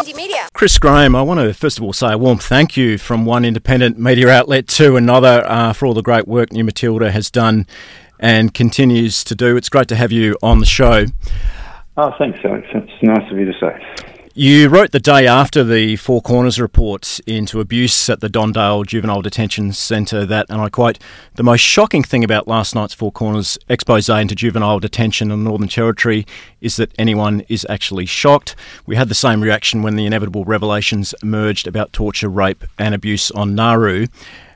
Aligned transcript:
Indie 0.00 0.16
Media. 0.16 0.48
Chris 0.54 0.78
Graham, 0.78 1.14
I 1.14 1.20
want 1.20 1.40
to 1.40 1.52
first 1.52 1.76
of 1.76 1.84
all 1.84 1.92
say 1.92 2.12
a 2.12 2.18
warm 2.18 2.38
thank 2.38 2.74
you 2.74 2.96
from 2.96 3.26
one 3.26 3.44
independent 3.44 3.98
media 3.98 4.30
outlet 4.30 4.66
to 4.68 4.96
another 4.96 5.44
uh, 5.46 5.74
for 5.74 5.84
all 5.84 5.92
the 5.92 6.02
great 6.02 6.26
work 6.26 6.52
New 6.52 6.64
Matilda 6.64 7.10
has 7.10 7.30
done 7.30 7.66
and 8.18 8.54
continues 8.54 9.22
to 9.24 9.34
do. 9.34 9.58
It's 9.58 9.68
great 9.68 9.88
to 9.88 9.96
have 9.96 10.10
you 10.10 10.38
on 10.42 10.58
the 10.60 10.66
show. 10.66 11.04
Oh, 11.98 12.14
thanks, 12.18 12.38
Alex. 12.44 12.66
That's 12.72 12.90
nice 13.02 13.30
of 13.30 13.38
you 13.38 13.44
to 13.44 13.58
say. 13.60 14.19
You 14.32 14.68
wrote 14.68 14.92
the 14.92 15.00
day 15.00 15.26
after 15.26 15.64
the 15.64 15.96
Four 15.96 16.22
Corners 16.22 16.60
report 16.60 17.18
into 17.26 17.58
abuse 17.58 18.08
at 18.08 18.20
the 18.20 18.28
Don 18.28 18.52
Dale 18.52 18.84
Juvenile 18.84 19.22
Detention 19.22 19.72
Centre 19.72 20.24
that, 20.24 20.46
and 20.48 20.60
I 20.60 20.68
quote, 20.68 21.00
the 21.34 21.42
most 21.42 21.62
shocking 21.62 22.04
thing 22.04 22.22
about 22.22 22.46
last 22.46 22.72
night's 22.72 22.94
Four 22.94 23.10
Corners 23.10 23.58
expose 23.68 24.08
into 24.08 24.36
juvenile 24.36 24.78
detention 24.78 25.32
in 25.32 25.42
the 25.42 25.50
Northern 25.50 25.66
Territory 25.66 26.28
is 26.60 26.76
that 26.76 26.92
anyone 26.96 27.40
is 27.48 27.66
actually 27.68 28.06
shocked. 28.06 28.54
We 28.86 28.94
had 28.94 29.08
the 29.08 29.16
same 29.16 29.40
reaction 29.40 29.82
when 29.82 29.96
the 29.96 30.06
inevitable 30.06 30.44
revelations 30.44 31.12
emerged 31.24 31.66
about 31.66 31.92
torture, 31.92 32.28
rape, 32.28 32.62
and 32.78 32.94
abuse 32.94 33.32
on 33.32 33.56
Nauru. 33.56 34.06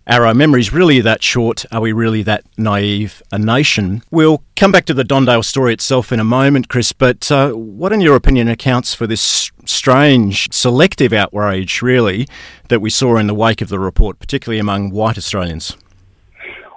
Are 0.06 0.26
our 0.26 0.34
memories 0.34 0.70
really 0.70 1.00
that 1.00 1.22
short? 1.22 1.64
Are 1.72 1.80
we 1.80 1.92
really 1.92 2.22
that 2.24 2.44
naive 2.58 3.22
a 3.32 3.38
nation? 3.38 4.02
We'll 4.10 4.42
come 4.54 4.70
back 4.70 4.84
to 4.86 4.94
the 4.94 5.02
Don 5.02 5.24
Dale 5.24 5.42
story 5.42 5.72
itself 5.72 6.12
in 6.12 6.20
a 6.20 6.24
moment, 6.24 6.68
Chris, 6.68 6.92
but 6.92 7.32
uh, 7.32 7.52
what, 7.52 7.90
in 7.90 8.02
your 8.02 8.14
opinion, 8.14 8.48
accounts 8.48 8.92
for 8.92 9.06
this 9.06 9.50
strange, 9.64 10.52
selective 10.52 11.14
outrage, 11.14 11.80
really, 11.80 12.28
that 12.68 12.82
we 12.82 12.90
saw 12.90 13.16
in 13.16 13.28
the 13.28 13.34
wake 13.34 13.62
of 13.62 13.70
the 13.70 13.78
report, 13.78 14.18
particularly 14.18 14.58
among 14.58 14.90
white 14.90 15.16
Australians? 15.16 15.74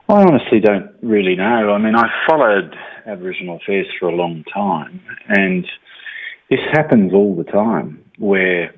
I 0.08 0.22
honestly 0.22 0.62
don't 0.62 0.90
really 1.02 1.36
know. 1.36 1.72
I 1.74 1.80
mean, 1.80 1.96
I 1.98 2.08
followed 2.30 2.74
Aboriginal 3.06 3.58
affairs 3.58 3.88
for 4.00 4.08
a 4.08 4.16
long 4.16 4.46
time, 4.54 5.02
and 5.28 5.68
this 6.50 6.62
happens 6.72 7.14
all 7.14 7.36
the 7.36 7.44
time 7.44 8.06
where 8.20 8.74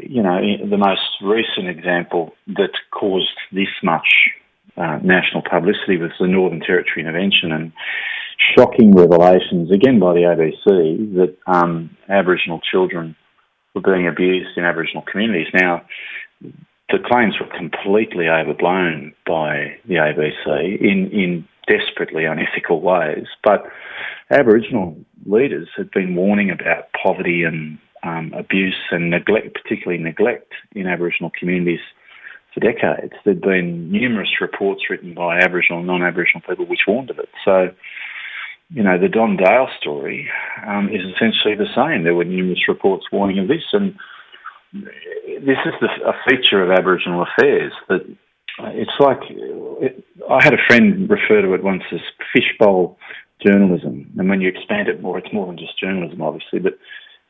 you 0.00 0.22
know, 0.22 0.40
the 0.68 0.76
most 0.76 1.00
recent 1.22 1.68
example 1.68 2.34
that 2.48 2.72
caused 2.90 3.36
this 3.52 3.68
much 3.82 4.06
uh, 4.76 4.98
national 5.02 5.42
publicity 5.42 5.96
was 5.96 6.12
the 6.20 6.26
Northern 6.26 6.60
Territory 6.60 7.00
intervention 7.00 7.52
and 7.52 7.72
shocking 8.56 8.94
revelations, 8.94 9.70
again 9.72 9.98
by 9.98 10.12
the 10.12 10.20
ABC, 10.20 11.14
that 11.14 11.36
um, 11.46 11.96
Aboriginal 12.08 12.60
children 12.60 13.16
were 13.74 13.80
being 13.80 14.06
abused 14.06 14.56
in 14.56 14.64
Aboriginal 14.64 15.02
communities. 15.02 15.48
Now, 15.52 15.82
the 16.40 16.98
claims 17.04 17.34
were 17.40 17.48
completely 17.58 18.28
overblown 18.28 19.14
by 19.26 19.76
the 19.86 19.94
ABC 19.94 20.80
in, 20.80 21.10
in 21.12 21.48
desperately 21.66 22.24
unethical 22.24 22.80
ways, 22.80 23.26
but 23.42 23.66
Aboriginal 24.30 24.96
leaders 25.26 25.68
had 25.76 25.90
been 25.90 26.14
warning 26.14 26.50
about 26.50 26.88
poverty 26.92 27.42
and 27.42 27.78
um, 28.02 28.32
abuse 28.36 28.78
and 28.90 29.10
neglect, 29.10 29.58
particularly 29.62 30.02
neglect 30.02 30.52
in 30.74 30.86
Aboriginal 30.86 31.30
communities 31.38 31.80
for 32.54 32.60
decades. 32.60 33.12
There'd 33.24 33.40
been 33.40 33.90
numerous 33.90 34.40
reports 34.40 34.82
written 34.90 35.14
by 35.14 35.38
Aboriginal 35.38 35.78
and 35.78 35.86
non-Aboriginal 35.86 36.42
people 36.48 36.66
which 36.66 36.86
warned 36.86 37.10
of 37.10 37.18
it. 37.18 37.28
So, 37.44 37.68
you 38.70 38.82
know, 38.82 38.98
the 38.98 39.08
Don 39.08 39.36
Dale 39.36 39.68
story 39.80 40.28
um, 40.66 40.88
is 40.88 41.02
essentially 41.14 41.54
the 41.54 41.72
same. 41.74 42.04
There 42.04 42.14
were 42.14 42.24
numerous 42.24 42.68
reports 42.68 43.06
warning 43.12 43.38
of 43.38 43.48
this, 43.48 43.64
and 43.72 43.94
this 44.72 45.58
is 45.64 45.74
the, 45.80 45.88
a 46.06 46.14
feature 46.28 46.62
of 46.62 46.70
Aboriginal 46.70 47.24
affairs 47.24 47.72
that 47.88 48.02
it's 48.60 48.98
like 49.00 49.18
it, 49.30 50.04
I 50.28 50.42
had 50.42 50.52
a 50.52 50.66
friend 50.66 51.08
refer 51.08 51.42
to 51.42 51.54
it 51.54 51.62
once 51.62 51.84
as 51.92 52.00
fishbowl 52.32 52.98
journalism, 53.44 54.10
and 54.18 54.28
when 54.28 54.40
you 54.40 54.48
expand 54.48 54.88
it 54.88 55.00
more, 55.00 55.18
it's 55.18 55.32
more 55.32 55.46
than 55.46 55.56
just 55.56 55.78
journalism, 55.78 56.20
obviously, 56.20 56.58
but 56.58 56.76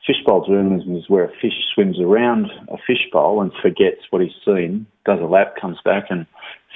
Fishbowl 0.05 0.47
journalism 0.47 0.95
is 0.95 1.09
where 1.09 1.25
a 1.25 1.31
fish 1.41 1.53
swims 1.73 1.99
around 1.99 2.47
a 2.69 2.77
fishbowl 2.87 3.41
and 3.41 3.51
forgets 3.61 4.01
what 4.09 4.21
he's 4.21 4.31
seen, 4.45 4.87
does 5.05 5.19
a 5.19 5.25
lap, 5.25 5.55
comes 5.59 5.77
back 5.83 6.05
and 6.09 6.25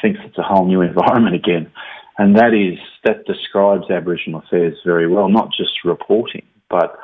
thinks 0.01 0.19
it's 0.23 0.37
a 0.37 0.43
whole 0.43 0.65
new 0.65 0.81
environment 0.81 1.35
again. 1.35 1.71
And 2.17 2.37
that 2.37 2.53
is 2.53 2.77
that 3.05 3.25
describes 3.25 3.89
Aboriginal 3.89 4.41
affairs 4.41 4.77
very 4.85 5.07
well, 5.07 5.29
not 5.29 5.49
just 5.57 5.83
reporting, 5.83 6.45
but 6.69 6.95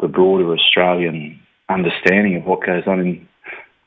the 0.00 0.08
broader 0.08 0.52
Australian 0.52 1.38
understanding 1.68 2.36
of 2.36 2.44
what 2.44 2.66
goes 2.66 2.82
on 2.86 3.00
in 3.00 3.28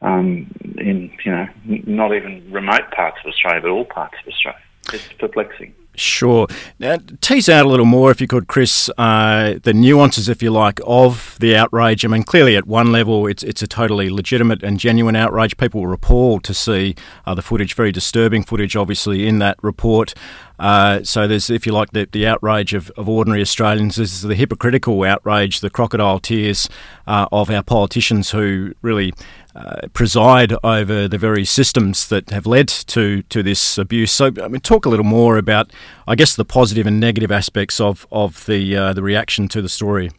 um, 0.01 0.51
in 0.77 1.11
you 1.25 1.31
know 1.31 1.47
not 1.65 2.13
even 2.15 2.49
remote 2.51 2.91
parts 2.95 3.17
of 3.23 3.29
Australia, 3.29 3.61
but 3.61 3.69
all 3.71 3.85
parts 3.85 4.15
of 4.21 4.31
Australia. 4.31 4.59
It's 4.93 5.11
perplexing. 5.13 5.73
Sure. 5.95 6.47
Now, 6.79 6.97
tease 7.21 7.47
out 7.49 7.65
a 7.65 7.69
little 7.69 7.85
more, 7.85 8.09
if 8.09 8.19
you 8.19 8.25
could, 8.27 8.47
Chris, 8.47 8.89
uh, 8.97 9.59
the 9.61 9.73
nuances, 9.73 10.27
if 10.27 10.41
you 10.41 10.49
like, 10.49 10.79
of 10.87 11.37
the 11.39 11.55
outrage. 11.55 12.03
I 12.03 12.07
mean, 12.07 12.23
clearly, 12.23 12.55
at 12.55 12.65
one 12.65 12.91
level, 12.91 13.27
it's 13.27 13.43
it's 13.43 13.61
a 13.61 13.67
totally 13.67 14.09
legitimate 14.09 14.63
and 14.63 14.79
genuine 14.79 15.15
outrage. 15.15 15.55
People 15.57 15.81
were 15.81 15.93
appalled 15.93 16.43
to 16.45 16.53
see 16.53 16.95
uh, 17.27 17.35
the 17.35 17.43
footage, 17.43 17.75
very 17.75 17.91
disturbing 17.91 18.43
footage, 18.43 18.75
obviously, 18.75 19.27
in 19.27 19.37
that 19.39 19.57
report. 19.61 20.15
Uh, 20.59 21.03
so 21.03 21.27
there's, 21.27 21.49
if 21.49 21.65
you 21.65 21.71
like, 21.71 21.91
the, 21.91 22.07
the 22.11 22.27
outrage 22.27 22.73
of, 22.73 22.89
of 22.91 23.09
ordinary 23.09 23.41
Australians. 23.41 23.95
There's 23.95 24.21
the 24.21 24.35
hypocritical 24.35 25.03
outrage, 25.03 25.59
the 25.59 25.69
crocodile 25.69 26.19
tears 26.19 26.69
uh, 27.07 27.27
of 27.31 27.49
our 27.49 27.63
politicians 27.63 28.31
who 28.31 28.73
really 28.81 29.13
uh, 29.55 29.87
preside 29.93 30.53
over 30.63 31.07
the 31.07 31.17
very 31.17 31.45
systems 31.45 32.07
that 32.07 32.29
have 32.29 32.45
led 32.45 32.67
to, 32.67 33.21
to 33.23 33.43
this 33.43 33.77
abuse. 33.77 34.11
So, 34.11 34.31
I 34.41 34.47
mean, 34.47 34.61
talk 34.61 34.85
a 34.85 34.89
little 34.89 35.05
more 35.05 35.37
about, 35.37 35.71
I 36.07 36.15
guess, 36.15 36.35
the 36.35 36.45
positive 36.45 36.87
and 36.87 36.99
negative 36.99 37.31
aspects 37.31 37.79
of 37.79 38.07
of 38.11 38.45
the 38.45 38.75
uh, 38.75 38.93
the 38.93 39.03
reaction 39.03 39.47
to 39.49 39.61
the 39.61 39.69
story. 39.69 40.09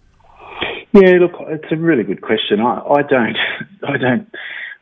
Yeah, 0.94 1.14
look, 1.20 1.32
it's 1.48 1.72
a 1.72 1.76
really 1.76 2.04
good 2.04 2.22
question. 2.22 2.60
I, 2.60 2.78
I 2.78 3.02
don't, 3.02 3.36
I 3.88 3.96
don't, 3.96 4.32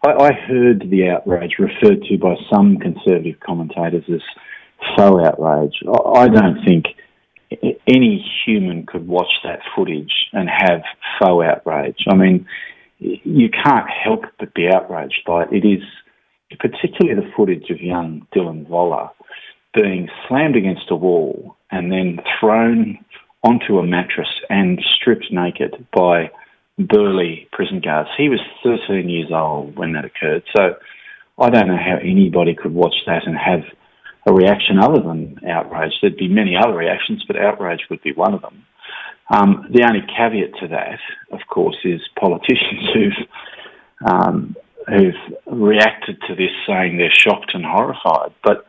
I, 0.06 0.10
I 0.10 0.32
heard 0.34 0.90
the 0.90 1.08
outrage 1.08 1.54
referred 1.58 2.02
to 2.02 2.18
by 2.18 2.34
some 2.52 2.76
conservative 2.76 3.40
commentators 3.40 4.04
as 4.12 4.20
faux 4.96 5.26
outrage. 5.26 5.82
I, 5.86 6.22
I 6.22 6.28
don't 6.28 6.64
think 6.64 6.86
any 7.86 8.24
human 8.44 8.86
could 8.86 9.06
watch 9.06 9.32
that 9.44 9.60
footage 9.74 10.12
and 10.32 10.48
have 10.48 10.82
faux 11.18 11.44
outrage. 11.44 12.04
I 12.08 12.14
mean, 12.14 12.46
you 12.98 13.48
can't 13.50 13.88
help 13.88 14.24
but 14.38 14.54
be 14.54 14.68
outraged 14.68 15.22
by 15.26 15.44
it. 15.44 15.48
It 15.52 15.66
is 15.66 15.82
particularly 16.58 17.20
the 17.20 17.32
footage 17.36 17.70
of 17.70 17.80
young 17.80 18.26
Dylan 18.34 18.66
Voller 18.66 19.10
being 19.74 20.08
slammed 20.28 20.56
against 20.56 20.90
a 20.90 20.96
wall 20.96 21.56
and 21.70 21.90
then 21.90 22.18
thrown 22.38 23.02
onto 23.42 23.78
a 23.78 23.86
mattress 23.86 24.28
and 24.50 24.80
stripped 24.96 25.32
naked 25.32 25.86
by 25.96 26.30
burly 26.78 27.48
prison 27.52 27.80
guards. 27.80 28.10
He 28.16 28.28
was 28.28 28.40
13 28.62 29.08
years 29.08 29.30
old 29.32 29.76
when 29.76 29.92
that 29.92 30.04
occurred. 30.04 30.44
So 30.56 30.74
I 31.38 31.50
don't 31.50 31.68
know 31.68 31.76
how 31.76 31.98
anybody 32.02 32.54
could 32.54 32.74
watch 32.74 32.94
that 33.06 33.26
and 33.26 33.36
have 33.36 33.62
a 34.26 34.32
reaction 34.32 34.78
other 34.78 35.00
than 35.00 35.38
outrage. 35.48 35.92
There'd 36.00 36.16
be 36.16 36.28
many 36.28 36.56
other 36.56 36.74
reactions, 36.74 37.24
but 37.26 37.36
outrage 37.36 37.86
would 37.90 38.02
be 38.02 38.12
one 38.12 38.34
of 38.34 38.42
them. 38.42 38.64
Um, 39.30 39.66
the 39.70 39.84
only 39.84 40.02
caveat 40.06 40.54
to 40.60 40.68
that, 40.68 40.98
of 41.32 41.40
course, 41.48 41.76
is 41.84 42.00
politicians 42.18 42.88
who've 42.94 43.26
um, 44.04 44.56
who've 44.88 45.14
reacted 45.46 46.20
to 46.26 46.34
this 46.34 46.50
saying 46.66 46.98
they're 46.98 47.12
shocked 47.12 47.52
and 47.54 47.64
horrified, 47.64 48.32
but 48.42 48.66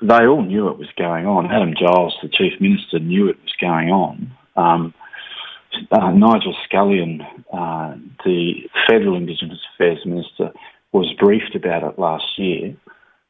they 0.00 0.24
all 0.26 0.42
knew 0.42 0.68
it 0.68 0.78
was 0.78 0.88
going 0.96 1.26
on. 1.26 1.50
Adam 1.50 1.74
Giles, 1.78 2.16
the 2.22 2.28
chief 2.28 2.60
minister, 2.60 3.00
knew 3.00 3.28
it 3.28 3.40
was 3.42 3.52
going 3.60 3.90
on. 3.90 4.32
Um, 4.56 4.94
uh, 5.90 6.10
Nigel 6.10 6.54
Scullion, 6.64 7.22
uh, 7.52 7.94
the 8.24 8.68
federal 8.88 9.16
Indigenous 9.16 9.58
Affairs 9.74 10.04
minister, 10.04 10.52
was 10.92 11.12
briefed 11.18 11.54
about 11.54 11.82
it 11.82 11.98
last 11.98 12.38
year. 12.38 12.76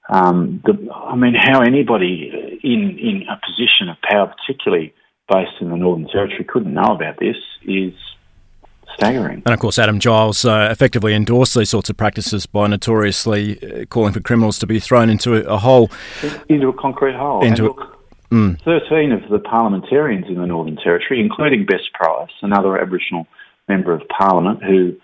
Um, 0.08 0.62
the, 0.64 0.90
I 0.92 1.14
mean, 1.16 1.34
how 1.34 1.60
anybody 1.60 2.58
in 2.62 2.98
in 2.98 3.24
a 3.28 3.40
position 3.46 3.88
of 3.88 3.96
power, 4.02 4.32
particularly 4.46 4.94
based 5.28 5.60
in 5.60 5.70
the 5.70 5.76
Northern 5.76 6.08
Territory 6.08 6.44
couldn't 6.44 6.74
know 6.74 6.94
about 6.94 7.18
this 7.18 7.36
is 7.62 7.94
staggering. 8.94 9.42
And 9.46 9.54
of 9.54 9.60
course, 9.60 9.78
Adam 9.78 10.00
Giles 10.00 10.44
uh, 10.44 10.68
effectively 10.70 11.14
endorsed 11.14 11.54
these 11.54 11.70
sorts 11.70 11.88
of 11.90 11.96
practices 11.96 12.46
by 12.46 12.66
notoriously 12.66 13.58
uh, 13.62 13.84
calling 13.86 14.12
for 14.12 14.20
criminals 14.20 14.58
to 14.60 14.66
be 14.66 14.80
thrown 14.80 15.08
into 15.08 15.34
a, 15.34 15.54
a 15.54 15.58
hole. 15.58 15.90
Into 16.48 16.68
a 16.68 16.72
concrete 16.72 17.14
hole. 17.14 17.44
Into 17.44 17.64
look, 17.64 17.98
mm. 18.30 18.60
13 18.64 19.12
of 19.12 19.28
the 19.30 19.38
parliamentarians 19.38 20.26
in 20.26 20.34
the 20.34 20.46
Northern 20.46 20.76
Territory, 20.76 21.20
including 21.20 21.64
Bess 21.64 21.82
Price, 21.94 22.30
another 22.42 22.78
Aboriginal 22.78 23.26
member 23.68 23.92
of 23.92 24.02
Parliament 24.08 24.62
who 24.62 24.94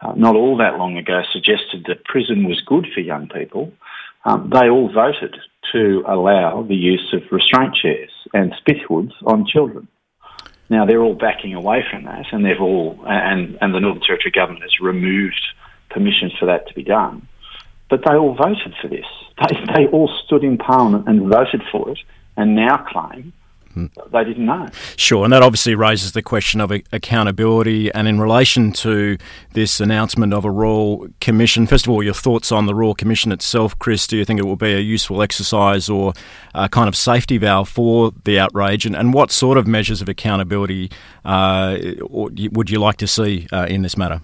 uh, 0.00 0.12
not 0.16 0.36
all 0.36 0.56
that 0.58 0.78
long 0.78 0.96
ago 0.96 1.22
suggested 1.32 1.84
that 1.88 2.04
prison 2.04 2.44
was 2.46 2.60
good 2.60 2.86
for 2.94 3.00
young 3.00 3.28
people, 3.28 3.72
um, 4.24 4.50
they 4.52 4.68
all 4.68 4.90
voted 4.92 5.36
to 5.72 6.04
allow 6.06 6.62
the 6.62 6.74
use 6.74 7.12
of 7.12 7.22
restraint 7.30 7.74
chairs 7.74 8.10
and 8.32 8.52
spit 8.58 8.78
hoods 8.88 9.12
on 9.26 9.46
children. 9.46 9.88
Now 10.70 10.86
they're 10.86 11.02
all 11.02 11.14
backing 11.14 11.54
away 11.54 11.84
from 11.90 12.04
that, 12.04 12.26
and 12.32 12.44
they've 12.44 12.60
all 12.60 12.98
and 13.06 13.58
and 13.60 13.74
the 13.74 13.80
Northern 13.80 14.02
Territory 14.02 14.32
government 14.32 14.62
has 14.62 14.80
removed 14.80 15.40
permission 15.90 16.30
for 16.38 16.46
that 16.46 16.66
to 16.68 16.74
be 16.74 16.82
done. 16.82 17.28
But 17.90 18.00
they 18.04 18.14
all 18.14 18.34
voted 18.34 18.74
for 18.80 18.88
this. 18.88 19.06
They, 19.36 19.56
they 19.74 19.86
all 19.88 20.10
stood 20.24 20.42
in 20.44 20.58
Parliament 20.58 21.06
and 21.06 21.28
voted 21.28 21.62
for 21.70 21.90
it, 21.90 21.98
and 22.36 22.54
now 22.54 22.84
claim. 22.88 23.32
They 23.74 24.24
didn't 24.24 24.46
know. 24.46 24.68
Sure, 24.96 25.24
and 25.24 25.32
that 25.32 25.42
obviously 25.42 25.74
raises 25.74 26.12
the 26.12 26.22
question 26.22 26.60
of 26.60 26.70
accountability. 26.70 27.92
And 27.92 28.08
in 28.08 28.20
relation 28.20 28.72
to 28.72 29.16
this 29.52 29.80
announcement 29.80 30.32
of 30.32 30.44
a 30.44 30.50
Royal 30.50 31.08
Commission, 31.20 31.66
first 31.66 31.86
of 31.86 31.92
all, 31.92 32.02
your 32.02 32.14
thoughts 32.14 32.52
on 32.52 32.66
the 32.66 32.74
Royal 32.74 32.94
Commission 32.94 33.32
itself, 33.32 33.78
Chris? 33.78 34.06
Do 34.06 34.16
you 34.16 34.24
think 34.24 34.40
it 34.40 34.44
will 34.44 34.56
be 34.56 34.72
a 34.72 34.80
useful 34.80 35.22
exercise 35.22 35.88
or 35.88 36.12
a 36.54 36.68
kind 36.68 36.88
of 36.88 36.96
safety 36.96 37.38
valve 37.38 37.68
for 37.68 38.12
the 38.24 38.38
outrage? 38.38 38.86
And, 38.86 38.96
and 38.96 39.12
what 39.12 39.30
sort 39.30 39.58
of 39.58 39.66
measures 39.66 40.00
of 40.00 40.08
accountability 40.08 40.90
uh, 41.24 41.78
would 42.00 42.70
you 42.70 42.78
like 42.78 42.96
to 42.98 43.06
see 43.06 43.46
uh, 43.52 43.66
in 43.68 43.82
this 43.82 43.96
matter? 43.96 44.20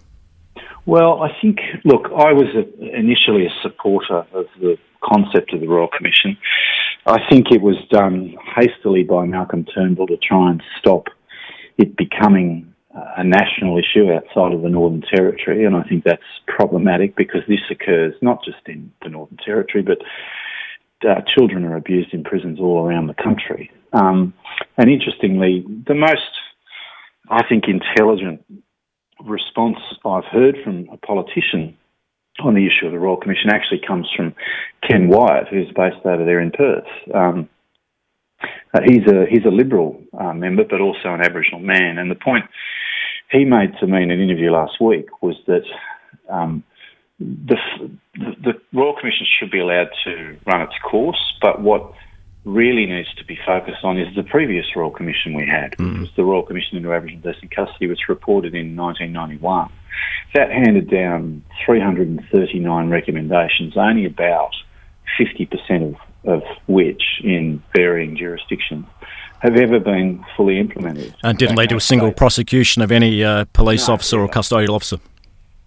Well, 0.86 1.22
I 1.22 1.28
think, 1.40 1.58
look, 1.84 2.06
I 2.06 2.32
was 2.32 2.48
a, 2.54 2.98
initially 2.98 3.46
a 3.46 3.50
supporter 3.62 4.24
of 4.32 4.46
the 4.60 4.76
concept 5.02 5.52
of 5.52 5.60
the 5.60 5.68
Royal 5.68 5.88
Commission. 5.88 6.36
I 7.06 7.18
think 7.30 7.46
it 7.50 7.62
was 7.62 7.76
done 7.90 8.34
hastily 8.56 9.02
by 9.02 9.24
Malcolm 9.24 9.64
Turnbull 9.64 10.06
to 10.08 10.16
try 10.16 10.50
and 10.50 10.62
stop 10.78 11.06
it 11.78 11.96
becoming 11.96 12.70
a 13.16 13.24
national 13.24 13.78
issue 13.78 14.12
outside 14.12 14.52
of 14.52 14.62
the 14.62 14.68
Northern 14.68 15.02
Territory, 15.14 15.64
and 15.64 15.76
I 15.76 15.82
think 15.84 16.04
that's 16.04 16.22
problematic 16.46 17.16
because 17.16 17.40
this 17.48 17.60
occurs 17.70 18.14
not 18.20 18.44
just 18.44 18.58
in 18.66 18.92
the 19.02 19.08
Northern 19.08 19.38
Territory, 19.44 19.82
but 19.82 19.98
uh, 21.08 21.20
children 21.34 21.64
are 21.64 21.76
abused 21.76 22.12
in 22.12 22.24
prisons 22.24 22.58
all 22.60 22.84
around 22.84 23.06
the 23.06 23.14
country. 23.14 23.70
Um, 23.92 24.34
and 24.76 24.90
interestingly, 24.90 25.64
the 25.86 25.94
most, 25.94 26.30
I 27.30 27.46
think, 27.48 27.64
intelligent 27.68 28.44
response 29.24 29.78
I've 30.04 30.24
heard 30.24 30.56
from 30.64 30.88
a 30.92 30.96
politician 30.96 31.76
on 32.44 32.54
the 32.54 32.66
issue 32.66 32.86
of 32.86 32.92
the 32.92 32.98
Royal 32.98 33.16
Commission 33.16 33.50
actually 33.50 33.80
comes 33.86 34.08
from 34.16 34.34
Ken 34.86 35.08
Wyatt, 35.08 35.48
who's 35.48 35.68
based 35.68 36.04
over 36.04 36.24
there 36.24 36.40
in 36.40 36.50
Perth. 36.50 36.84
Um, 37.14 37.48
he's 38.84 39.06
a 39.06 39.26
he's 39.28 39.44
a 39.44 39.50
Liberal 39.50 40.02
uh, 40.18 40.32
member, 40.32 40.64
but 40.64 40.80
also 40.80 41.12
an 41.14 41.20
Aboriginal 41.20 41.60
man. 41.60 41.98
And 41.98 42.10
the 42.10 42.14
point 42.14 42.44
he 43.30 43.44
made 43.44 43.76
to 43.80 43.86
me 43.86 44.02
in 44.02 44.10
an 44.10 44.20
interview 44.20 44.50
last 44.50 44.80
week 44.80 45.22
was 45.22 45.36
that 45.46 45.64
um, 46.28 46.64
the, 47.18 47.56
the, 48.14 48.34
the 48.42 48.52
Royal 48.72 48.96
Commission 48.98 49.26
should 49.38 49.50
be 49.50 49.60
allowed 49.60 49.90
to 50.04 50.36
run 50.46 50.62
its 50.62 50.74
course, 50.82 51.34
but 51.40 51.60
what 51.60 51.92
really 52.44 52.86
needs 52.86 53.12
to 53.16 53.24
be 53.24 53.38
focused 53.44 53.84
on 53.84 53.98
is 53.98 54.14
the 54.16 54.22
previous 54.22 54.64
Royal 54.74 54.90
Commission 54.90 55.34
we 55.34 55.46
had, 55.46 55.72
mm. 55.72 55.92
which 55.92 56.00
was 56.00 56.10
the 56.16 56.24
Royal 56.24 56.42
Commission 56.42 56.78
into 56.78 56.92
Aboriginal 56.92 57.22
Deaths 57.22 57.42
in 57.42 57.48
Custody, 57.48 57.86
which 57.86 58.08
reported 58.08 58.54
in 58.54 58.74
1991. 58.76 59.70
That 60.34 60.50
handed 60.50 60.90
down 60.90 61.44
339 61.64 62.90
recommendations, 62.90 63.76
only 63.76 64.04
about 64.04 64.54
50% 65.18 65.94
of, 66.24 66.32
of 66.42 66.42
which 66.66 67.02
in 67.22 67.62
varying 67.74 68.16
jurisdictions 68.16 68.86
have 69.40 69.56
ever 69.56 69.80
been 69.80 70.24
fully 70.36 70.58
implemented. 70.58 71.14
And 71.22 71.38
didn't 71.38 71.56
lead 71.56 71.70
to 71.70 71.76
a 71.76 71.80
single 71.80 72.12
prosecution 72.12 72.82
of 72.82 72.92
any 72.92 73.24
uh, 73.24 73.46
police 73.52 73.88
no, 73.88 73.94
officer 73.94 74.16
never. 74.16 74.28
or 74.28 74.32
custodial 74.32 74.74
officer? 74.74 74.98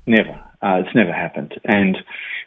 Never. 0.06 0.40
Uh, 0.62 0.82
it's 0.86 0.96
never 0.96 1.12
happened. 1.12 1.60
And 1.66 1.98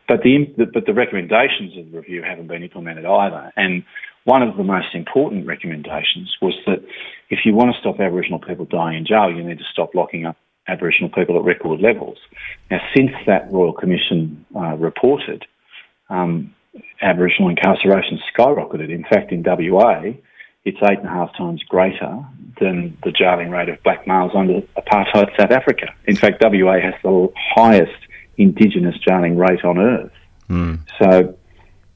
but 0.08 0.22
the, 0.22 0.46
but 0.72 0.86
the 0.86 0.94
recommendations 0.94 1.76
of 1.76 1.90
the 1.90 1.98
review 1.98 2.22
haven't 2.22 2.46
been 2.46 2.62
implemented 2.62 3.04
either. 3.04 3.52
And 3.56 3.82
one 4.24 4.42
of 4.42 4.56
the 4.56 4.62
most 4.62 4.94
important 4.94 5.46
recommendations 5.46 6.36
was 6.40 6.54
that 6.66 6.84
if 7.28 7.40
you 7.44 7.54
want 7.54 7.74
to 7.74 7.80
stop 7.80 7.98
Aboriginal 7.98 8.38
people 8.38 8.64
dying 8.64 8.98
in 8.98 9.06
jail, 9.06 9.30
you 9.30 9.42
need 9.42 9.58
to 9.58 9.64
stop 9.72 9.94
locking 9.94 10.26
up 10.26 10.36
Aboriginal 10.68 11.10
people 11.10 11.38
at 11.38 11.44
record 11.44 11.80
levels. 11.80 12.18
Now, 12.70 12.80
since 12.94 13.12
that 13.26 13.50
Royal 13.52 13.72
Commission 13.72 14.44
uh, 14.54 14.76
reported, 14.76 15.44
um, 16.10 16.54
Aboriginal 17.00 17.48
incarceration 17.50 18.18
skyrocketed. 18.32 18.90
In 18.90 19.04
fact, 19.04 19.32
in 19.32 19.42
WA, 19.42 20.02
it's 20.64 20.78
eight 20.82 20.98
and 20.98 21.06
a 21.06 21.10
half 21.10 21.34
times 21.36 21.62
greater 21.62 22.24
than 22.60 22.96
the 23.04 23.12
jailing 23.12 23.50
rate 23.50 23.68
of 23.68 23.82
black 23.82 24.06
males 24.06 24.32
under 24.34 24.60
apartheid 24.76 25.36
South 25.38 25.50
Africa. 25.50 25.94
In 26.06 26.16
fact, 26.16 26.42
WA 26.42 26.80
has 26.80 26.94
the 27.02 27.32
highest 27.54 27.92
Indigenous 28.38 28.96
jailing 28.98 29.36
rate 29.36 29.64
on 29.64 29.78
earth. 29.78 30.12
Mm. 30.50 30.80
So 30.98 31.34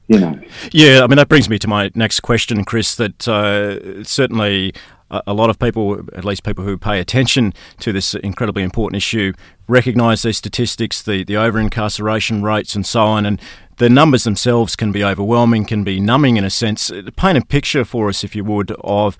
you 0.07 0.19
know. 0.19 0.39
Yeah, 0.71 1.01
I 1.03 1.07
mean 1.07 1.17
that 1.17 1.29
brings 1.29 1.49
me 1.49 1.57
to 1.59 1.67
my 1.67 1.91
next 1.95 2.19
question, 2.21 2.63
Chris. 2.65 2.95
That 2.95 3.27
uh, 3.27 4.03
certainly 4.03 4.73
a 5.11 5.33
lot 5.33 5.49
of 5.49 5.59
people, 5.59 5.99
at 6.15 6.23
least 6.23 6.43
people 6.43 6.63
who 6.63 6.77
pay 6.77 6.99
attention 6.99 7.53
to 7.79 7.91
this 7.91 8.15
incredibly 8.15 8.63
important 8.63 8.97
issue, 8.97 9.33
recognise 9.67 10.23
these 10.23 10.37
statistics, 10.37 11.01
the, 11.01 11.23
the 11.23 11.37
over 11.37 11.59
incarceration 11.59 12.41
rates, 12.43 12.75
and 12.75 12.85
so 12.85 13.03
on. 13.03 13.25
And 13.25 13.39
the 13.77 13.89
numbers 13.89 14.23
themselves 14.23 14.75
can 14.75 14.91
be 14.91 15.03
overwhelming, 15.03 15.65
can 15.65 15.83
be 15.83 15.99
numbing 15.99 16.37
in 16.37 16.43
a 16.43 16.49
sense. 16.49 16.91
Paint 17.15 17.37
a 17.37 17.45
picture 17.45 17.83
for 17.83 18.09
us, 18.09 18.23
if 18.23 18.35
you 18.35 18.43
would, 18.43 18.71
of 18.81 19.17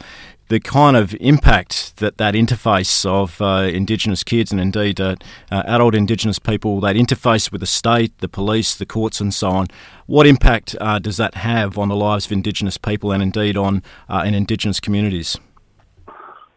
the 0.47 0.59
kind 0.59 0.97
of 0.97 1.15
impact 1.21 1.95
that 1.97 2.17
that 2.17 2.33
interface 2.33 3.05
of 3.05 3.41
uh, 3.41 3.69
Indigenous 3.73 4.21
kids 4.21 4.51
and 4.51 4.59
indeed 4.59 4.99
uh, 4.99 5.15
uh, 5.49 5.63
adult 5.65 5.95
Indigenous 5.95 6.39
people, 6.39 6.81
that 6.81 6.97
interface 6.97 7.51
with 7.51 7.61
the 7.61 7.67
state, 7.67 8.17
the 8.17 8.27
police, 8.27 8.75
the 8.75 8.85
courts, 8.85 9.21
and 9.21 9.33
so 9.33 9.49
on, 9.49 9.67
what 10.07 10.27
impact 10.27 10.75
uh, 10.81 10.99
does 10.99 11.15
that 11.15 11.35
have 11.35 11.77
on 11.77 11.87
the 11.87 11.95
lives 11.95 12.25
of 12.25 12.33
Indigenous 12.33 12.77
people 12.77 13.13
and 13.13 13.23
indeed 13.23 13.55
on 13.55 13.81
uh, 14.09 14.23
in 14.25 14.33
Indigenous 14.33 14.81
communities? 14.81 15.37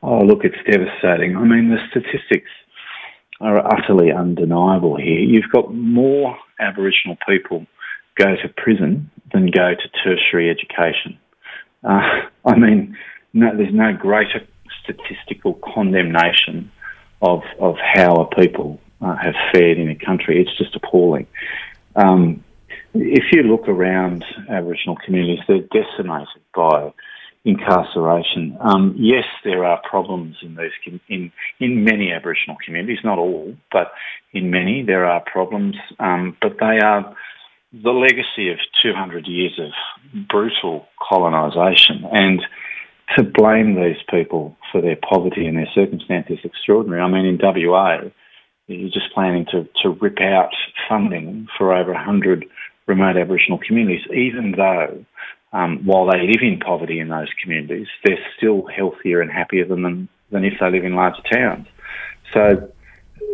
Oh, 0.07 0.19
look, 0.19 0.45
it's 0.45 0.57
devastating. 0.71 1.35
I 1.35 1.45
mean, 1.45 1.71
the 1.71 1.79
statistics 1.89 2.51
are 3.41 3.59
utterly 3.59 4.13
undeniable 4.13 4.97
here. 4.97 5.19
You've 5.19 5.51
got 5.51 5.73
more 5.73 6.37
Aboriginal 6.61 7.17
people 7.27 7.67
go 8.17 8.37
to 8.37 8.49
prison 8.55 9.11
than 9.33 9.47
go 9.47 9.75
to 9.75 9.89
tertiary 10.05 10.51
education. 10.51 11.19
Uh, 11.83 12.21
I 12.45 12.55
mean, 12.55 12.99
no, 13.33 13.57
there's 13.57 13.73
no 13.73 13.95
greater 13.95 14.47
statistical 14.83 15.59
condemnation 15.75 16.71
of 17.23 17.41
of 17.59 17.77
how 17.83 18.15
a 18.17 18.35
people 18.35 18.81
uh, 19.01 19.17
have 19.17 19.35
fared 19.55 19.79
in 19.79 19.89
a 19.89 19.95
country. 19.95 20.43
It's 20.43 20.57
just 20.59 20.77
appalling. 20.77 21.27
Um, 21.97 22.45
if 22.93 23.25
you 23.33 23.43
look 23.43 23.69
around 23.69 24.23
Aboriginal 24.51 24.97
communities, 25.05 25.41
they're 25.49 25.61
decimated 25.61 26.43
by 26.55 26.93
incarceration. 27.45 28.57
Um, 28.61 28.95
yes, 28.99 29.25
there 29.45 29.65
are 29.65 29.81
problems 29.89 30.37
in 30.43 30.57
these 30.57 31.01
in 31.09 31.31
in 31.61 31.85
many 31.85 32.13
Aboriginal 32.13 32.57
communities, 32.65 32.99
not 33.05 33.19
all, 33.19 33.55
but 33.71 33.93
in 34.33 34.51
many 34.51 34.83
there 34.83 35.05
are 35.05 35.21
problems. 35.21 35.77
Um, 35.99 36.37
but 36.41 36.57
they 36.59 36.79
are 36.83 37.15
the 37.73 37.91
legacy 37.91 38.51
of 38.51 38.59
200 38.83 39.27
years 39.27 39.59
of 39.59 40.29
brutal 40.29 40.87
colonisation 41.09 42.05
and 42.13 42.41
to 43.17 43.23
blame 43.23 43.75
these 43.75 44.03
people 44.09 44.57
for 44.71 44.81
their 44.81 44.97
poverty 44.97 45.47
and 45.47 45.57
their 45.57 45.69
circumstances 45.75 46.39
is 46.39 46.45
extraordinary. 46.45 47.03
I 47.03 47.09
mean, 47.09 47.27
in 47.27 47.39
WA, 47.43 47.99
you're 48.67 48.91
just 48.91 49.13
planning 49.13 49.45
to, 49.51 49.69
to 49.83 49.91
rip 50.01 50.21
out 50.21 50.51
funding 50.89 51.49
for 51.59 51.75
over 51.75 51.93
100 51.93 52.47
remote 52.87 53.17
Aboriginal 53.17 53.59
communities, 53.59 54.07
even 54.11 54.55
though 54.57 55.05
um, 55.55 55.79
while 55.87 56.07
they 56.07 56.21
live 56.21 56.43
in 56.43 56.59
poverty 56.59 56.99
in 56.99 57.09
those 57.09 57.29
communities, 57.41 57.87
they're 58.05 58.19
still 58.37 58.67
healthier 58.67 59.21
and 59.21 59.31
happier 59.31 59.65
than 59.65 59.83
them, 59.83 60.09
than 60.31 60.45
if 60.45 60.55
they 60.61 60.69
live 60.69 60.85
in 60.85 60.97
larger 60.97 61.23
towns. 61.33 61.69
So, 62.33 62.71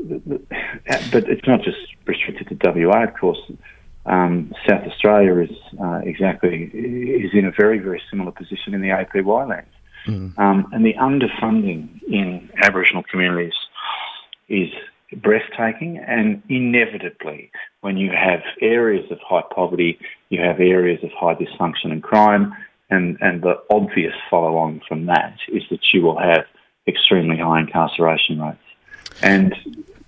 but 0.07 1.29
it's 1.29 1.47
not 1.47 1.63
just 1.63 1.79
restricted 2.05 2.49
to 2.49 2.87
WA, 2.87 3.05
of 3.05 3.15
course. 3.15 3.41
Um, 4.05 4.53
South 4.69 4.87
Australia 4.87 5.39
is 5.39 5.57
uh, 5.83 6.01
exactly 6.05 6.65
is 6.65 7.31
in 7.33 7.45
a 7.47 7.53
very 7.53 7.79
very 7.79 8.03
similar 8.11 8.33
position 8.33 8.75
in 8.75 8.81
the 8.81 8.89
APY 8.89 9.49
lands, 9.49 9.69
mm. 10.07 10.39
um, 10.39 10.69
and 10.73 10.85
the 10.85 10.95
underfunding 10.95 12.03
in 12.05 12.51
Aboriginal 12.63 13.03
communities 13.03 13.53
is 14.49 14.71
breathtaking. 15.17 15.99
And 15.99 16.43
inevitably, 16.49 17.51
when 17.81 17.97
you 17.97 18.11
have 18.11 18.43
areas 18.61 19.11
of 19.11 19.19
high 19.21 19.43
poverty, 19.55 19.99
you 20.29 20.41
have 20.41 20.61
areas 20.61 21.03
of 21.03 21.11
high 21.13 21.35
dysfunction 21.35 21.93
and 21.93 22.03
crime, 22.03 22.55
and 22.91 23.19
and 23.21 23.43
the 23.43 23.61
obvious 23.71 24.15
follow 24.29 24.57
on 24.57 24.81
from 24.87 25.07
that 25.07 25.37
is 25.49 25.63
that 25.71 25.93
you 25.93 26.03
will 26.03 26.19
have 26.19 26.45
extremely 26.87 27.39
high 27.39 27.61
incarceration 27.61 28.41
rates, 28.41 28.59
and 29.23 29.55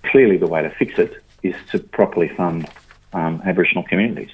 clearly 0.03 0.37
the 0.37 0.47
way 0.47 0.61
to 0.61 0.69
fix 0.71 0.99
it 0.99 1.23
is 1.43 1.55
to 1.71 1.79
properly 1.79 2.29
fund 2.29 2.67
um, 3.13 3.41
Aboriginal 3.45 3.83
communities. 3.83 4.31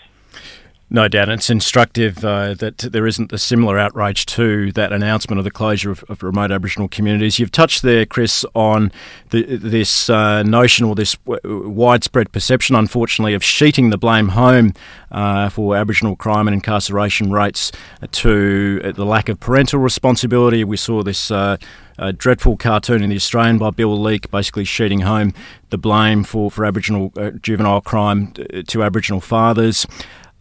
No 0.91 1.07
doubt. 1.07 1.29
It's 1.29 1.51
instructive 1.51 2.25
uh, 2.25 2.55
that 2.55 2.79
there 2.79 3.05
isn't 3.05 3.31
a 3.31 3.37
similar 3.37 3.77
outrage 3.77 4.25
to 4.27 4.71
that 4.71 4.91
announcement 4.91 5.37
of 5.37 5.43
the 5.43 5.51
closure 5.51 5.91
of, 5.91 6.03
of 6.09 6.23
remote 6.23 6.51
Aboriginal 6.51 6.87
communities. 6.87 7.37
You've 7.37 7.51
touched 7.51 7.83
there, 7.83 8.07
Chris, 8.07 8.43
on 8.55 8.91
the, 9.29 9.43
this 9.43 10.09
uh, 10.09 10.41
notion 10.41 10.87
or 10.87 10.95
this 10.95 11.15
w- 11.27 11.69
widespread 11.69 12.31
perception, 12.31 12.75
unfortunately, 12.75 13.35
of 13.35 13.43
sheeting 13.43 13.91
the 13.91 13.99
blame 13.99 14.29
home 14.29 14.73
uh, 15.11 15.49
for 15.49 15.75
Aboriginal 15.75 16.15
crime 16.15 16.47
and 16.47 16.55
incarceration 16.55 17.31
rates 17.31 17.71
to 18.11 18.91
the 18.91 19.05
lack 19.05 19.29
of 19.29 19.39
parental 19.39 19.79
responsibility. 19.79 20.63
We 20.63 20.77
saw 20.77 21.03
this. 21.03 21.29
Uh, 21.29 21.57
a 22.01 22.13
dreadful 22.13 22.55
cartoon 22.55 23.03
in 23.03 23.09
the 23.09 23.17
Australian 23.17 23.57
by 23.57 23.71
Bill 23.71 24.01
Leak, 24.01 24.31
basically 24.31 24.63
sheeting 24.63 25.01
home 25.01 25.33
the 25.69 25.77
blame 25.77 26.23
for, 26.23 26.49
for 26.49 26.63
Aboriginal 26.63 27.11
uh, 27.17 27.31
juvenile 27.31 27.81
crime 27.81 28.31
to 28.67 28.83
Aboriginal 28.83 29.19
fathers. 29.19 29.85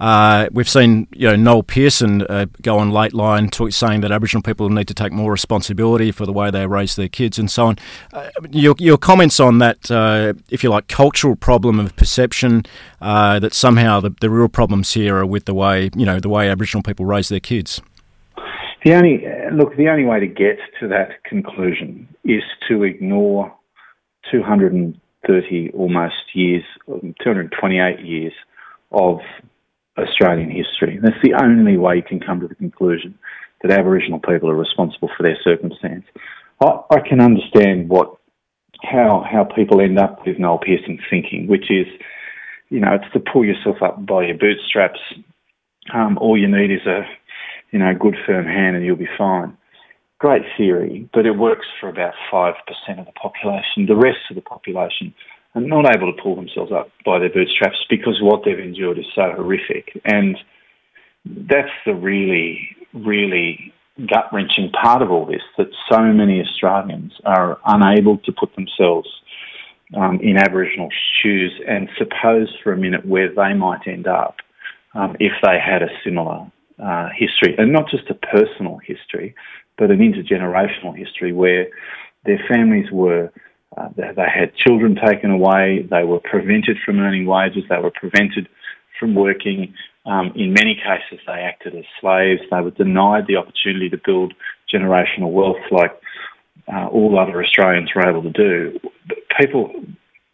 Uh, 0.00 0.48
we've 0.52 0.68
seen 0.68 1.08
you 1.12 1.28
know 1.28 1.36
Noel 1.36 1.62
Pearson 1.62 2.22
uh, 2.22 2.46
go 2.62 2.78
on 2.78 2.90
Lateline 2.90 3.50
talk, 3.50 3.72
saying 3.72 4.00
that 4.02 4.12
Aboriginal 4.12 4.42
people 4.42 4.68
need 4.68 4.88
to 4.88 4.94
take 4.94 5.12
more 5.12 5.32
responsibility 5.32 6.12
for 6.12 6.26
the 6.26 6.32
way 6.32 6.50
they 6.50 6.66
raise 6.66 6.96
their 6.96 7.08
kids 7.08 7.38
and 7.38 7.50
so 7.50 7.66
on. 7.66 7.76
Uh, 8.12 8.28
your, 8.50 8.74
your 8.78 8.98
comments 8.98 9.40
on 9.40 9.58
that, 9.58 9.90
uh, 9.90 10.34
if 10.50 10.62
you 10.62 10.70
like, 10.70 10.86
cultural 10.88 11.34
problem 11.34 11.80
of 11.80 11.96
perception 11.96 12.62
uh, 13.00 13.38
that 13.40 13.54
somehow 13.54 14.00
the, 14.00 14.14
the 14.20 14.30
real 14.30 14.48
problems 14.48 14.92
here 14.92 15.16
are 15.16 15.26
with 15.26 15.46
the 15.46 15.54
way 15.54 15.90
you 15.96 16.06
know 16.06 16.20
the 16.20 16.28
way 16.28 16.48
Aboriginal 16.48 16.82
people 16.82 17.04
raise 17.04 17.28
their 17.28 17.40
kids. 17.40 17.80
The 18.84 18.94
only 18.94 19.24
look, 19.52 19.76
the 19.76 19.88
only 19.88 20.04
way 20.04 20.20
to 20.20 20.26
get 20.28 20.58
to 20.80 20.88
that 20.88 21.24
conclusion 21.24 22.08
is 22.24 22.42
to 22.68 22.84
ignore 22.84 23.52
230 24.30 25.70
almost 25.70 26.14
years, 26.34 26.62
228 26.86 28.00
years 28.00 28.32
of 28.92 29.18
Australian 29.98 30.50
history. 30.50 30.96
And 30.96 31.04
That's 31.04 31.22
the 31.22 31.34
only 31.34 31.76
way 31.76 31.96
you 31.96 32.02
can 32.02 32.20
come 32.20 32.40
to 32.40 32.48
the 32.48 32.54
conclusion 32.54 33.18
that 33.62 33.72
Aboriginal 33.72 34.20
people 34.20 34.48
are 34.50 34.54
responsible 34.54 35.10
for 35.16 35.22
their 35.22 35.38
circumstance. 35.42 36.04
I, 36.60 36.80
I 36.90 37.00
can 37.00 37.20
understand 37.20 37.88
what 37.88 38.14
how 38.82 39.24
how 39.28 39.44
people 39.44 39.80
end 39.80 39.98
up 39.98 40.24
with 40.26 40.38
Noel 40.38 40.58
Pearson 40.58 40.98
thinking, 41.10 41.46
which 41.48 41.70
is, 41.70 41.86
you 42.68 42.80
know, 42.80 42.94
it's 42.94 43.12
to 43.12 43.20
pull 43.20 43.44
yourself 43.44 43.82
up 43.82 44.04
by 44.06 44.26
your 44.26 44.38
bootstraps. 44.38 45.00
Um, 45.92 46.18
all 46.18 46.38
you 46.38 46.48
need 46.48 46.70
is 46.70 46.86
a, 46.86 47.02
you 47.72 47.78
know, 47.78 47.92
good 47.98 48.16
firm 48.26 48.44
hand, 48.44 48.76
and 48.76 48.84
you'll 48.84 48.96
be 48.96 49.08
fine. 49.16 49.56
Great 50.18 50.42
theory, 50.56 51.08
but 51.12 51.26
it 51.26 51.32
works 51.32 51.66
for 51.80 51.88
about 51.88 52.14
five 52.30 52.54
percent 52.66 53.00
of 53.00 53.06
the 53.06 53.12
population. 53.12 53.86
The 53.86 53.96
rest 53.96 54.18
of 54.30 54.36
the 54.36 54.42
population 54.42 55.14
are 55.54 55.60
not 55.60 55.94
able 55.94 56.12
to 56.12 56.22
pull 56.22 56.36
themselves 56.36 56.72
up 56.72 56.90
by 57.04 57.18
their 57.18 57.30
bootstraps 57.30 57.78
because 57.88 58.18
what 58.20 58.42
they've 58.44 58.58
endured 58.58 58.98
is 58.98 59.06
so 59.14 59.32
horrific. 59.34 60.00
And 60.04 60.36
that's 61.24 61.72
the 61.86 61.94
really, 61.94 62.76
really 62.92 63.72
gut 64.06 64.26
wrenching 64.32 64.70
part 64.70 65.02
of 65.02 65.10
all 65.10 65.26
this 65.26 65.42
that 65.56 65.68
so 65.90 66.00
many 66.00 66.40
Australians 66.40 67.12
are 67.24 67.58
unable 67.66 68.18
to 68.18 68.32
put 68.32 68.54
themselves 68.54 69.08
um, 69.96 70.20
in 70.22 70.36
Aboriginal 70.36 70.88
shoes 71.22 71.52
and 71.66 71.88
suppose 71.96 72.54
for 72.62 72.72
a 72.72 72.76
minute 72.76 73.06
where 73.06 73.28
they 73.34 73.54
might 73.54 73.86
end 73.86 74.06
up 74.06 74.36
um, 74.94 75.16
if 75.18 75.32
they 75.42 75.58
had 75.58 75.82
a 75.82 75.88
similar 76.04 76.50
uh, 76.82 77.08
history, 77.16 77.54
and 77.58 77.72
not 77.72 77.88
just 77.90 78.08
a 78.08 78.14
personal 78.14 78.78
history, 78.78 79.34
but 79.76 79.90
an 79.90 79.98
intergenerational 79.98 80.96
history 80.96 81.32
where 81.32 81.66
their 82.24 82.38
families 82.48 82.90
were 82.92 83.32
uh, 83.78 83.88
they, 83.96 84.26
had 84.28 84.54
children 84.56 84.96
taken 84.96 85.30
away. 85.30 85.86
They 85.90 86.04
were 86.04 86.20
prevented 86.20 86.78
from 86.84 86.98
earning 86.98 87.26
wages. 87.26 87.64
They 87.68 87.78
were 87.78 87.92
prevented 87.92 88.48
from 88.98 89.14
working. 89.14 89.74
Um, 90.06 90.32
in 90.34 90.52
many 90.52 90.74
cases, 90.74 91.24
they 91.26 91.32
acted 91.32 91.74
as 91.76 91.84
slaves. 92.00 92.40
They 92.50 92.60
were 92.60 92.70
denied 92.70 93.26
the 93.26 93.36
opportunity 93.36 93.88
to 93.90 94.00
build 94.04 94.34
generational 94.72 95.30
wealth 95.32 95.62
like 95.70 95.92
uh, 96.72 96.86
all 96.88 97.18
other 97.18 97.42
Australians 97.42 97.90
were 97.94 98.08
able 98.08 98.22
to 98.22 98.30
do. 98.30 98.80
But 99.06 99.18
people 99.38 99.72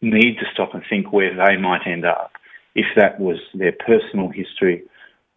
need 0.00 0.38
to 0.38 0.46
stop 0.52 0.74
and 0.74 0.82
think 0.88 1.12
where 1.12 1.34
they 1.34 1.56
might 1.56 1.86
end 1.86 2.04
up 2.04 2.32
if 2.74 2.86
that 2.96 3.20
was 3.20 3.38
their 3.54 3.72
personal 3.72 4.28
history 4.28 4.82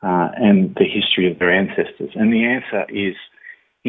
uh, 0.02 0.30
and 0.36 0.76
the 0.76 0.86
history 0.86 1.32
of 1.32 1.40
their 1.40 1.52
ancestors. 1.52 2.12
And 2.16 2.34
the 2.34 2.46
answer 2.46 2.86
is 2.90 3.16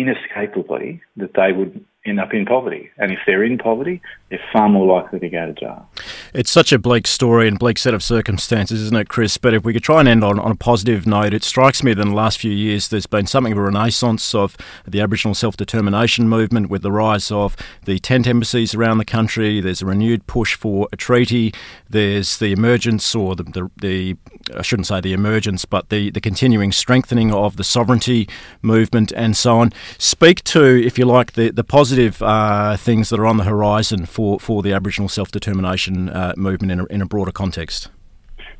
inescapably 0.00 1.00
that 1.16 1.34
they 1.34 1.52
would 1.52 1.84
end 2.08 2.20
up 2.20 2.32
in 2.32 2.46
poverty. 2.46 2.90
And 2.96 3.12
if 3.12 3.18
they're 3.26 3.44
in 3.44 3.58
poverty, 3.58 4.00
they're 4.30 4.40
far 4.52 4.68
more 4.68 4.86
likely 4.86 5.18
to 5.20 5.28
go 5.28 5.46
to 5.46 5.52
jail. 5.52 5.88
It's 6.32 6.50
such 6.50 6.72
a 6.72 6.78
bleak 6.78 7.06
story 7.06 7.48
and 7.48 7.58
bleak 7.58 7.78
set 7.78 7.94
of 7.94 8.02
circumstances, 8.02 8.82
isn't 8.82 8.96
it, 8.96 9.08
Chris? 9.08 9.36
But 9.36 9.54
if 9.54 9.64
we 9.64 9.72
could 9.72 9.82
try 9.82 10.00
and 10.00 10.08
end 10.08 10.24
on, 10.24 10.38
on 10.38 10.52
a 10.52 10.56
positive 10.56 11.06
note, 11.06 11.34
it 11.34 11.44
strikes 11.44 11.82
me 11.82 11.94
that 11.94 12.02
in 12.02 12.10
the 12.10 12.14
last 12.14 12.38
few 12.38 12.52
years 12.52 12.88
there's 12.88 13.06
been 13.06 13.26
something 13.26 13.52
of 13.52 13.58
a 13.58 13.62
renaissance 13.62 14.34
of 14.34 14.56
the 14.86 15.00
Aboriginal 15.00 15.34
self 15.34 15.56
determination 15.56 16.28
movement 16.28 16.70
with 16.70 16.82
the 16.82 16.92
rise 16.92 17.30
of 17.30 17.56
the 17.84 17.98
tent 17.98 18.26
embassies 18.26 18.74
around 18.74 18.98
the 18.98 19.04
country. 19.04 19.60
There's 19.60 19.82
a 19.82 19.86
renewed 19.86 20.26
push 20.26 20.54
for 20.54 20.88
a 20.92 20.96
treaty. 20.96 21.52
There's 21.88 22.38
the 22.38 22.52
emergence, 22.52 23.14
or 23.14 23.34
the, 23.34 23.44
the, 23.44 23.70
the 23.76 24.16
I 24.54 24.62
shouldn't 24.62 24.86
say 24.86 25.00
the 25.00 25.12
emergence, 25.12 25.64
but 25.64 25.88
the, 25.88 26.10
the 26.10 26.20
continuing 26.20 26.72
strengthening 26.72 27.32
of 27.32 27.56
the 27.56 27.64
sovereignty 27.64 28.28
movement 28.62 29.12
and 29.12 29.36
so 29.36 29.58
on. 29.58 29.72
Speak 29.98 30.42
to, 30.44 30.64
if 30.64 30.98
you 30.98 31.04
like, 31.04 31.32
the, 31.32 31.50
the 31.50 31.64
positive 31.64 32.22
uh, 32.22 32.76
things 32.76 33.10
that 33.10 33.20
are 33.20 33.26
on 33.26 33.36
the 33.36 33.44
horizon 33.44 34.06
for, 34.06 34.40
for 34.40 34.62
the 34.62 34.72
Aboriginal 34.72 35.08
self 35.08 35.30
determination 35.30 36.08
uh, 36.08 36.34
movement 36.36 36.72
in 36.72 36.80
a, 36.80 36.84
in 36.86 37.02
a 37.02 37.06
broader 37.06 37.32
context. 37.32 37.88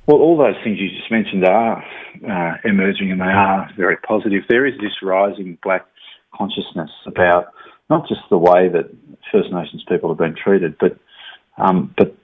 Well, 0.06 0.18
all 0.18 0.38
those 0.38 0.56
things 0.64 0.78
you 0.78 0.88
just 0.88 1.10
mentioned 1.10 1.44
are 1.44 1.84
uh, 2.28 2.56
emerging 2.64 3.12
and 3.12 3.20
they 3.20 3.24
are 3.24 3.70
very 3.76 3.96
positive. 3.98 4.42
There 4.48 4.66
is 4.66 4.74
this 4.80 5.02
rising 5.02 5.58
black 5.62 5.86
consciousness 6.34 6.90
about 7.06 7.52
not 7.90 8.08
just 8.08 8.20
the 8.30 8.38
way 8.38 8.68
that 8.68 8.90
First 9.32 9.52
Nations 9.52 9.84
people 9.88 10.08
have 10.08 10.18
been 10.18 10.34
treated, 10.34 10.76
but 10.78 10.98
um, 11.58 11.92
but 11.96 12.14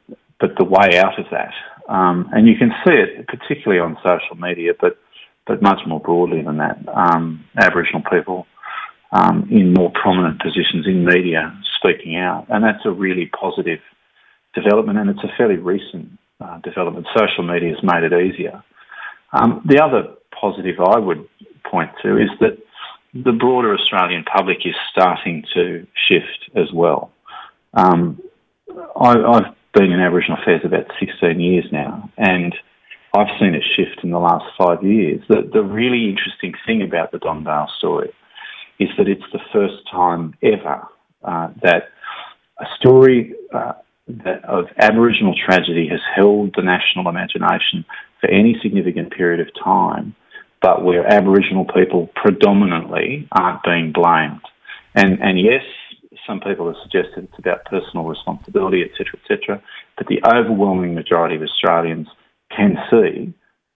but 0.41 0.57
the 0.59 0.65
way 0.65 0.99
out 0.99 1.19
of 1.19 1.27
that. 1.31 1.53
Um, 1.89 2.29
and 2.33 2.49
you 2.49 2.57
can 2.57 2.71
see 2.85 2.93
it 2.93 3.27
particularly 3.29 3.81
on 3.81 3.97
social 4.03 4.37
media, 4.37 4.73
but 4.79 4.99
but 5.47 5.61
much 5.61 5.81
more 5.87 6.01
broadly 6.01 6.43
than 6.43 6.57
that. 6.57 6.79
Um, 6.89 7.45
Aboriginal 7.59 8.03
people 8.11 8.47
um, 9.13 9.47
in 9.51 9.75
more 9.75 9.91
prominent 9.91 10.41
positions 10.41 10.87
in 10.87 11.05
media 11.05 11.55
speaking 11.77 12.17
out, 12.17 12.47
and 12.49 12.65
that's 12.65 12.87
a 12.87 12.91
really 12.91 13.27
positive 13.39 13.81
development, 14.55 14.99
and 14.99 15.11
it's 15.11 15.23
a 15.23 15.37
fairly 15.37 15.57
recent 15.57 16.09
uh, 16.41 16.59
development. 16.61 17.07
Social 17.17 17.45
media 17.45 17.75
has 17.75 17.83
made 17.83 18.05
it 18.05 18.13
easier. 18.13 18.63
Um, 19.33 19.63
the 19.67 19.83
other 19.83 20.15
positive 20.41 20.81
I 20.81 20.99
would 20.99 21.29
point 21.65 21.91
to 22.03 22.17
is 22.17 22.31
that 22.41 22.59
the 23.13 23.33
broader 23.33 23.75
Australian 23.75 24.25
public 24.25 24.59
is 24.65 24.75
starting 24.91 25.45
to 25.55 25.87
shift 26.09 26.51
as 26.57 26.73
well. 26.73 27.13
Um, 27.75 28.21
I, 28.97 29.11
have 29.11 29.55
been 29.75 29.93
in 29.93 30.01
Aboriginal 30.01 30.39
affairs 30.41 30.63
about 30.65 30.87
16 30.99 31.41
years 31.41 31.67
now, 31.71 32.11
and 32.17 32.55
I've 33.17 33.39
seen 33.39 33.55
it 33.55 33.63
shift 33.77 34.03
in 34.03 34.11
the 34.11 34.19
last 34.19 34.45
five 34.59 34.83
years. 34.83 35.23
The, 35.29 35.49
the 35.53 35.63
really 35.63 36.09
interesting 36.09 36.55
thing 36.67 36.83
about 36.83 37.13
the 37.13 37.19
Don 37.19 37.45
Dale 37.45 37.69
story 37.79 38.13
is 38.79 38.89
that 38.99 39.09
it's 39.09 39.23
the 39.33 39.41
first 39.53 39.89
time 39.91 40.35
ever 40.43 40.83
uh, 41.23 41.49
that 41.63 41.91
a 42.61 42.67
story 42.79 43.35
uh, 43.53 43.73
that 44.09 44.45
of 44.45 44.67
Aboriginal 44.79 45.35
tragedy 45.35 45.89
has 45.89 46.01
held 46.15 46.55
the 46.57 46.63
national 46.63 47.09
imagination 47.09 47.85
for 48.21 48.29
any 48.31 48.57
significant 48.63 49.13
period 49.13 49.41
of 49.41 49.49
time, 49.63 50.15
but 50.61 50.85
where 50.85 51.07
Aboriginal 51.07 51.67
people 51.67 52.11
predominantly 52.15 53.29
aren't 53.33 53.63
being 53.63 53.93
blamed. 53.93 54.43
And, 54.95 55.21
and 55.23 55.39
yes, 55.41 55.63
some 56.27 56.41
people 56.41 56.67
have 56.67 56.77
suggested 56.83 57.25
it's 57.25 57.39
about 57.39 57.65
personal 57.67 58.05
responsibility, 58.05 58.83
etc., 58.83 59.19
etc. 59.21 59.63
But 59.97 60.07
the 60.07 60.21
overwhelming 60.25 60.95
majority 60.95 61.37
of 61.37 61.43
Australians 61.43 62.09
can 62.51 62.77
see 62.91 63.35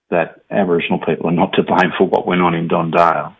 that 0.09 0.41
Aboriginal 0.49 0.99
people 0.99 1.27
are 1.27 1.33
not 1.33 1.53
to 1.53 1.63
blame 1.63 1.91
for 1.97 2.07
what 2.07 2.25
went 2.25 2.41
on 2.41 2.55
in 2.55 2.67
Don 2.67 2.91
Dale. 2.91 3.35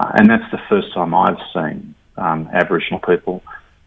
Uh, 0.00 0.12
and 0.14 0.30
that's 0.30 0.50
the 0.50 0.60
first 0.68 0.92
time 0.94 1.14
I've 1.14 1.38
seen 1.54 1.94
um, 2.16 2.48
Aboriginal 2.52 3.00
people 3.00 3.42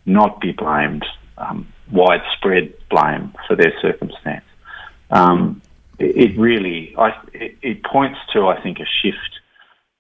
not 0.05 0.39
be 0.39 0.51
blamed, 0.51 1.05
um, 1.37 1.67
widespread 1.91 2.73
blame 2.89 3.33
for 3.47 3.55
their 3.55 3.73
circumstance. 3.81 4.45
Um, 5.11 5.61
it, 5.97 6.31
it, 6.31 6.39
really, 6.39 6.95
I, 6.97 7.09
it, 7.33 7.57
it 7.61 7.83
points 7.83 8.19
to, 8.33 8.47
I 8.47 8.61
think, 8.61 8.79
a 8.79 8.85
shift 9.01 9.39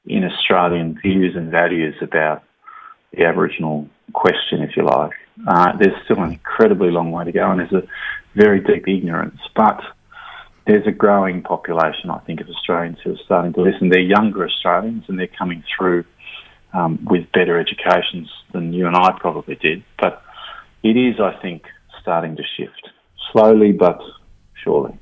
in 0.05 0.23
Australian 0.23 0.99
views 1.01 1.35
and 1.35 1.51
values 1.51 1.95
about 2.01 2.43
the 3.11 3.25
Aboriginal 3.25 3.87
question, 4.13 4.61
if 4.61 4.75
you 4.75 4.83
like. 4.83 5.11
Uh, 5.47 5.77
there's 5.77 5.95
still 6.05 6.21
an 6.21 6.33
incredibly 6.33 6.91
long 6.91 7.11
way 7.11 7.25
to 7.25 7.31
go, 7.31 7.49
and 7.49 7.59
there's 7.59 7.71
a 7.71 7.87
very 8.35 8.59
deep 8.59 8.87
ignorance. 8.87 9.39
But 9.55 9.81
there's 10.67 10.85
a 10.85 10.91
growing 10.91 11.41
population, 11.41 12.09
I 12.09 12.19
think, 12.19 12.41
of 12.41 12.47
Australians 12.49 12.97
who 13.03 13.13
are 13.13 13.23
starting 13.25 13.53
to 13.53 13.61
listen. 13.61 13.89
They're 13.89 13.99
younger 13.99 14.45
Australians, 14.45 15.05
and 15.07 15.17
they're 15.17 15.27
coming 15.27 15.63
through 15.75 16.05
um, 16.73 16.99
with 17.09 17.31
better 17.31 17.59
educations 17.59 18.29
than 18.53 18.73
you 18.73 18.85
and 18.85 18.95
I 18.95 19.17
probably 19.19 19.55
did. 19.55 19.83
But 19.99 20.21
it 20.83 20.95
is, 20.95 21.19
I 21.19 21.39
think, 21.41 21.63
starting 22.01 22.35
to 22.35 22.43
shift 22.57 22.89
slowly 23.31 23.71
but 23.71 23.99
surely. 24.63 24.97